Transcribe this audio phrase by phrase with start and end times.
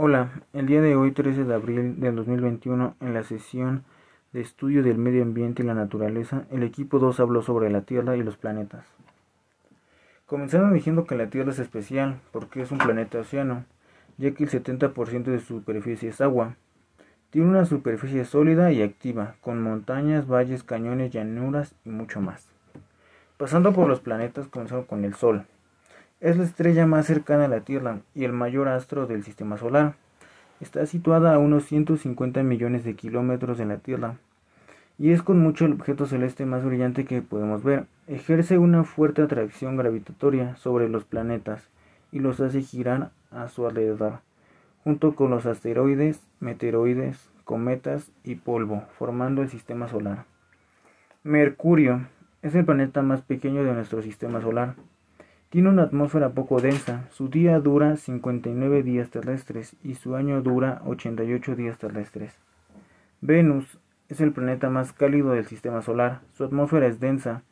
[0.00, 3.82] Hola, el día de hoy 13 de abril del 2021 en la sesión
[4.32, 8.16] de estudio del medio ambiente y la naturaleza, el equipo 2 habló sobre la Tierra
[8.16, 8.86] y los planetas.
[10.24, 13.64] Comenzaron diciendo que la Tierra es especial porque es un planeta océano,
[14.18, 16.54] ya que el 70% de su superficie es agua.
[17.30, 22.48] Tiene una superficie sólida y activa, con montañas, valles, cañones, llanuras y mucho más.
[23.36, 25.44] Pasando por los planetas, comenzando con el Sol.
[26.20, 29.94] Es la estrella más cercana a la Tierra y el mayor astro del sistema solar.
[30.60, 34.16] Está situada a unos 150 millones de kilómetros de la Tierra
[34.98, 37.86] y es con mucho el objeto celeste más brillante que podemos ver.
[38.08, 41.68] Ejerce una fuerte atracción gravitatoria sobre los planetas
[42.10, 44.18] y los hace girar a su alrededor,
[44.82, 50.24] junto con los asteroides, meteoroides, cometas y polvo, formando el sistema solar.
[51.22, 52.08] Mercurio
[52.42, 54.74] es el planeta más pequeño de nuestro sistema solar.
[55.50, 60.82] Tiene una atmósfera poco densa, su día dura 59 días terrestres y su año dura
[60.84, 62.36] 88 días terrestres.
[63.22, 63.78] Venus
[64.10, 67.44] es el planeta más cálido del sistema solar, su atmósfera es densa,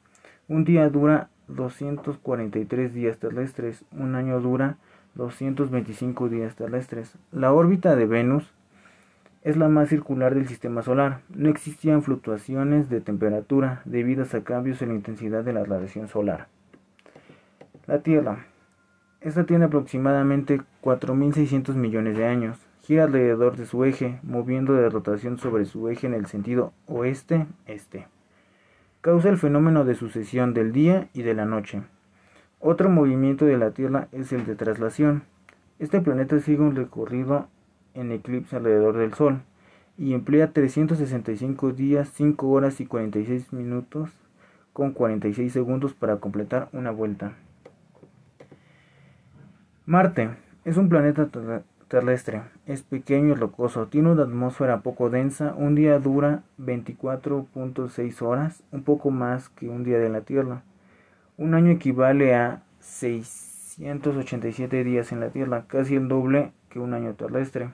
[0.46, 4.76] un día dura 243 días terrestres, un año dura
[5.14, 7.16] 225 días terrestres.
[7.32, 8.52] La órbita de Venus
[9.42, 11.20] es la más circular del sistema solar.
[11.30, 16.48] No existían fluctuaciones de temperatura debidas a cambios en la intensidad de la radiación solar.
[17.86, 18.46] La Tierra.
[19.20, 22.58] Esta tiene aproximadamente 4.600 millones de años.
[22.82, 28.08] Gira alrededor de su eje, moviendo de rotación sobre su eje en el sentido oeste-este.
[29.02, 31.82] Causa el fenómeno de sucesión del día y de la noche.
[32.58, 35.22] Otro movimiento de la Tierra es el de traslación.
[35.78, 37.46] Este planeta sigue un recorrido
[37.94, 39.42] en eclipse alrededor del Sol
[39.96, 44.10] y emplea 365 días, 5 horas y 46 minutos
[44.72, 47.36] con 46 segundos para completar una vuelta.
[49.88, 50.30] Marte
[50.64, 51.28] es un planeta
[51.86, 58.64] terrestre, es pequeño y rocoso, tiene una atmósfera poco densa, un día dura 24.6 horas,
[58.72, 60.64] un poco más que un día de la Tierra.
[61.36, 67.14] Un año equivale a 687 días en la Tierra, casi el doble que un año
[67.14, 67.70] terrestre.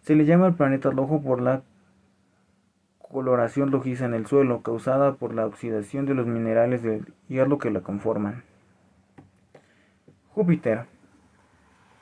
[0.00, 1.60] Se le llama el planeta rojo por la
[3.10, 7.70] coloración rojiza en el suelo causada por la oxidación de los minerales del hierro que
[7.70, 8.42] la conforman.
[10.30, 10.86] Júpiter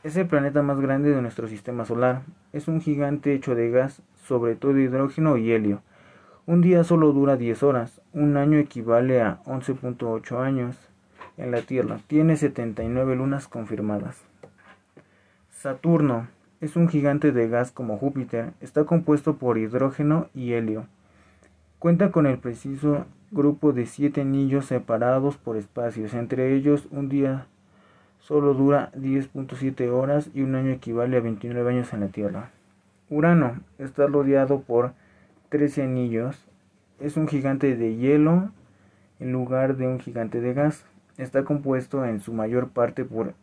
[0.05, 2.23] es el planeta más grande de nuestro sistema solar.
[2.53, 5.83] Es un gigante hecho de gas, sobre todo hidrógeno y helio.
[6.47, 8.01] Un día solo dura 10 horas.
[8.13, 10.77] Un año equivale a 11.8 años
[11.37, 12.01] en la Tierra.
[12.07, 14.23] Tiene 79 lunas confirmadas.
[15.51, 16.29] Saturno
[16.61, 18.53] es un gigante de gas como Júpiter.
[18.61, 20.87] Está compuesto por hidrógeno y helio.
[21.79, 27.47] Cuenta con el preciso grupo de siete anillos separados por espacios, entre ellos un día
[28.21, 32.51] solo dura 10.7 horas y un año equivale a 29 años en la Tierra.
[33.11, 34.93] Urano está rodeado por
[35.49, 36.45] 13 anillos.
[37.01, 38.51] Es un gigante de hielo
[39.19, 40.85] en lugar de un gigante de gas.
[41.17, 43.35] Está compuesto en su mayor parte por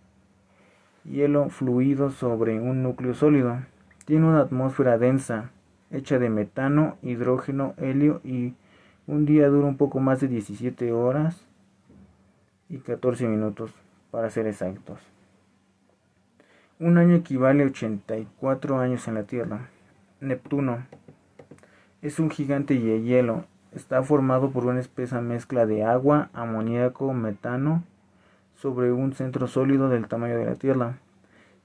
[1.04, 3.58] hielo fluido sobre un núcleo sólido.
[4.06, 5.50] Tiene una atmósfera densa,
[5.90, 8.54] hecha de metano, hidrógeno, helio y
[9.08, 11.48] un día dura un poco más de 17 horas
[12.70, 13.74] y 14 minutos
[14.16, 14.98] para ser exactos.
[16.80, 19.68] Un año equivale a 84 años en la Tierra.
[20.22, 20.86] Neptuno
[22.02, 23.44] es un gigante de hielo.
[23.74, 27.84] Está formado por una espesa mezcla de agua, amoníaco, metano
[28.56, 30.98] sobre un centro sólido del tamaño de la Tierra.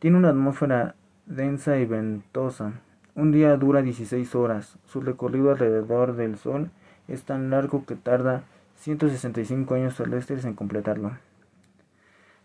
[0.01, 0.97] Tiene una atmósfera
[1.27, 2.73] densa y ventosa.
[3.15, 4.77] Un día dura 16 horas.
[4.87, 6.73] Su recorrido alrededor del Sol
[7.07, 8.43] es tan largo que tarda
[8.75, 11.13] 165 años terrestres en completarlo.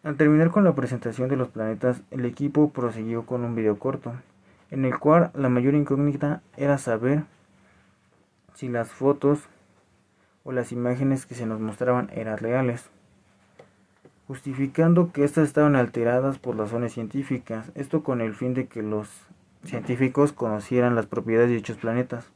[0.05, 4.13] Al terminar con la presentación de los planetas, el equipo prosiguió con un video corto,
[4.69, 7.23] en el cual la mayor incógnita era saber
[8.53, 9.39] si las fotos
[10.43, 12.87] o las imágenes que se nos mostraban eran reales,
[14.27, 19.09] justificando que éstas estaban alteradas por razones científicas, esto con el fin de que los
[19.63, 22.27] científicos conocieran las propiedades de dichos planetas.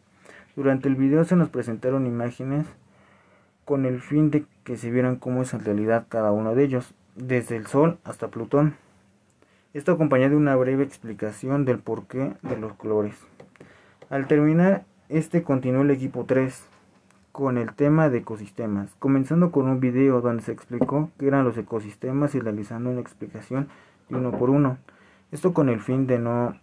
[0.56, 2.66] Durante el video se nos presentaron imágenes
[3.64, 6.96] con el fin de que se vieran cómo es en realidad cada uno de ellos
[7.20, 8.76] desde el Sol hasta Plutón.
[9.74, 13.16] Esto acompañado de una breve explicación del porqué de los colores.
[14.10, 16.66] Al terminar, este continuó el equipo 3
[17.32, 21.58] con el tema de ecosistemas, comenzando con un video donde se explicó qué eran los
[21.58, 23.68] ecosistemas y realizando una explicación
[24.08, 24.78] de uno por uno.
[25.32, 26.56] Esto con el fin de no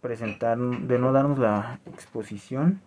[0.00, 2.80] presentar, de no darnos la exposición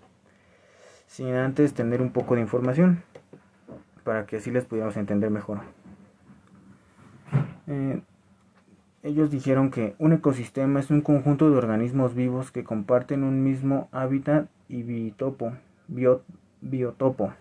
[1.08, 3.04] sin antes tener un poco de información
[4.04, 5.60] para que así les pudiéramos entender mejor.
[7.70, 8.02] Eh,
[9.04, 13.88] ellos dijeron que un ecosistema es un conjunto de organismos vivos que comparten un mismo
[13.92, 15.54] hábitat y biotopo.
[16.62, 17.34] biotopo.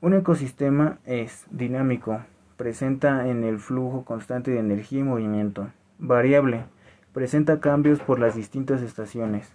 [0.00, 2.20] Un ecosistema es dinámico,
[2.56, 6.64] presenta en el flujo constante de energía y movimiento, variable,
[7.12, 9.52] presenta cambios por las distintas estaciones,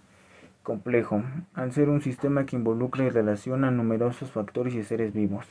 [0.62, 1.22] complejo,
[1.54, 5.46] al ser un sistema que involucra y relaciona numerosos factores y seres vivos.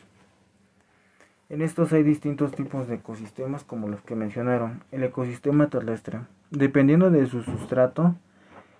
[1.49, 4.83] En estos hay distintos tipos de ecosistemas como los que mencionaron.
[4.91, 6.19] El ecosistema terrestre,
[6.51, 8.13] dependiendo de su sustrato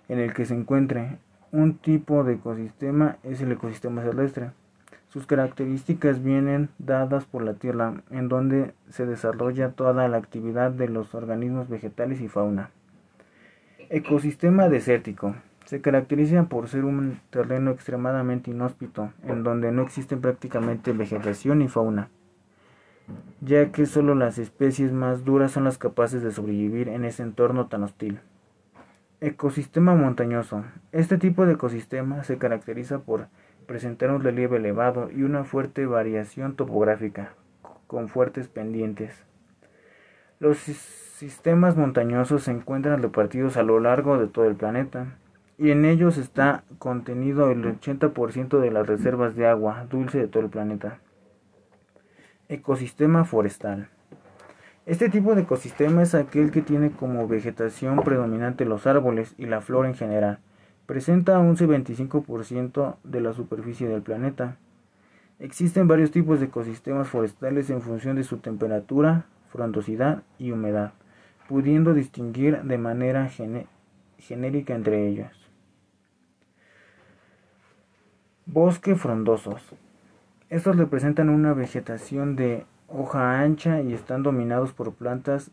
[0.08, 1.18] en el que se encuentre,
[1.50, 4.52] un tipo de ecosistema es el ecosistema terrestre.
[5.08, 10.88] Sus características vienen dadas por la Tierra, en donde se desarrolla toda la actividad de
[10.88, 12.70] los organismos vegetales y fauna.
[13.88, 15.34] Ecosistema desértico.
[15.64, 21.68] Se caracteriza por ser un terreno extremadamente inhóspito, en donde no existe prácticamente vegetación y
[21.68, 22.10] fauna
[23.40, 27.66] ya que solo las especies más duras son las capaces de sobrevivir en ese entorno
[27.66, 28.20] tan hostil.
[29.20, 30.64] Ecosistema montañoso.
[30.92, 33.28] Este tipo de ecosistema se caracteriza por
[33.66, 37.34] presentar un relieve elevado y una fuerte variación topográfica,
[37.86, 39.24] con fuertes pendientes.
[40.38, 45.18] Los sistemas montañosos se encuentran repartidos a lo largo de todo el planeta,
[45.58, 50.42] y en ellos está contenido el 80% de las reservas de agua dulce de todo
[50.42, 50.98] el planeta.
[52.52, 53.90] Ecosistema forestal.
[54.84, 59.60] Este tipo de ecosistema es aquel que tiene como vegetación predominante los árboles y la
[59.60, 60.40] flora en general.
[60.84, 64.56] Presenta un 25% de la superficie del planeta.
[65.38, 70.92] Existen varios tipos de ecosistemas forestales en función de su temperatura, frondosidad y humedad,
[71.48, 73.30] pudiendo distinguir de manera
[74.18, 75.48] genérica entre ellos.
[78.44, 79.62] Bosque frondosos.
[80.50, 85.52] Estos representan una vegetación de hoja ancha y están dominados por plantas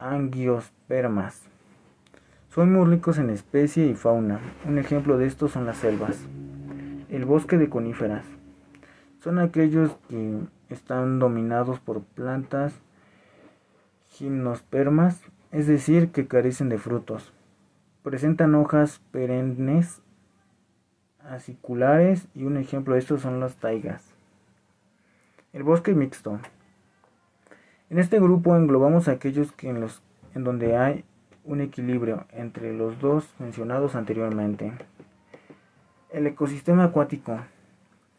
[0.00, 1.42] angiospermas.
[2.48, 4.40] Son muy ricos en especie y fauna.
[4.66, 6.18] Un ejemplo de estos son las selvas.
[7.10, 8.24] El bosque de coníferas.
[9.20, 12.74] Son aquellos que están dominados por plantas
[14.08, 15.22] gimnospermas,
[15.52, 17.32] es decir, que carecen de frutos.
[18.02, 20.02] Presentan hojas perennes
[21.28, 24.02] aciculares y un ejemplo de estos son las taigas.
[25.52, 26.38] El bosque mixto.
[27.88, 30.02] En este grupo englobamos aquellos que en, los,
[30.34, 31.04] en donde hay
[31.44, 34.72] un equilibrio entre los dos mencionados anteriormente.
[36.10, 37.38] El ecosistema acuático.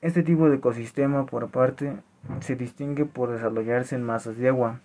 [0.01, 1.97] Este tipo de ecosistema por aparte
[2.39, 4.79] se distingue por desarrollarse en masas de agua.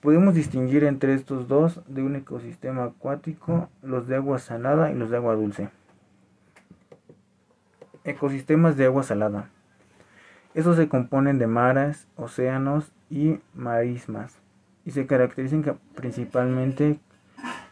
[0.00, 5.10] Podemos distinguir entre estos dos de un ecosistema acuático los de agua salada y los
[5.10, 5.68] de agua dulce.
[8.04, 9.48] Ecosistemas de agua salada.
[10.54, 14.38] Estos se componen de mares, océanos y marismas
[14.84, 16.98] y se caracterizan principalmente,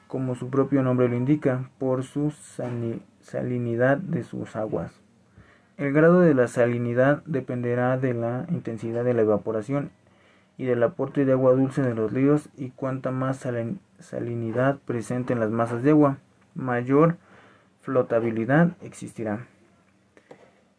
[0.07, 2.31] como su propio nombre lo indica, por su
[3.21, 4.93] salinidad de sus aguas.
[5.77, 9.91] El grado de la salinidad dependerá de la intensidad de la evaporación
[10.57, 13.47] y del aporte de agua dulce de los ríos y cuanta más
[13.99, 16.19] salinidad presente en las masas de agua,
[16.55, 17.17] mayor
[17.81, 19.47] flotabilidad existirá.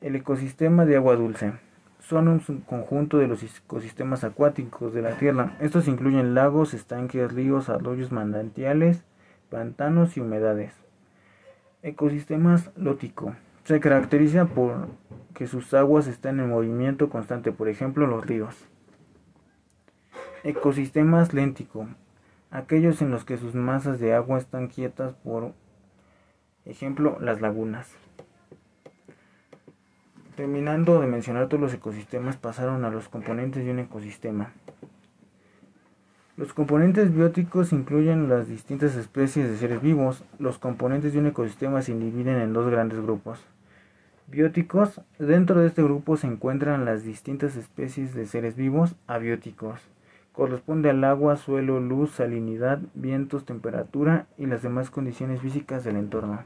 [0.01, 1.53] El ecosistema de agua dulce
[1.99, 5.55] son un conjunto de los ecosistemas acuáticos de la Tierra.
[5.59, 9.05] Estos incluyen lagos, estanques, ríos, arroyos, manantiales,
[9.51, 10.73] pantanos y humedades.
[11.83, 13.35] Ecosistemas lótico.
[13.63, 14.87] Se caracteriza por
[15.35, 18.55] que sus aguas están en movimiento constante, por ejemplo, los ríos.
[20.43, 21.87] Ecosistemas léntico.
[22.49, 25.53] Aquellos en los que sus masas de agua están quietas, por
[26.65, 27.95] ejemplo, las lagunas.
[30.35, 34.51] Terminando de mencionar todos los ecosistemas, pasaron a los componentes de un ecosistema.
[36.37, 40.23] Los componentes bióticos incluyen las distintas especies de seres vivos.
[40.39, 43.39] Los componentes de un ecosistema se dividen en dos grandes grupos.
[44.27, 49.81] Bióticos, dentro de este grupo se encuentran las distintas especies de seres vivos abióticos.
[50.31, 56.45] Corresponde al agua, suelo, luz, salinidad, vientos, temperatura y las demás condiciones físicas del entorno.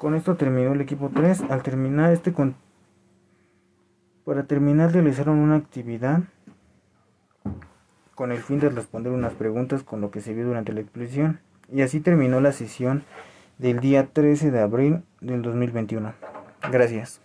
[0.00, 1.42] Con esto terminó el equipo 3.
[1.50, 2.32] Al terminar este
[4.24, 6.22] para terminar realizaron una actividad
[8.14, 11.40] con el fin de responder unas preguntas con lo que se vio durante la exposición.
[11.70, 13.04] Y así terminó la sesión
[13.58, 16.14] del día 13 de abril del 2021.
[16.72, 17.20] Gracias.